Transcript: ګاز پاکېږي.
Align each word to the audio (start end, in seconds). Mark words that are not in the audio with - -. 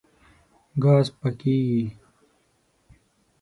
ګاز 0.83 1.07
پاکېږي. 1.19 1.85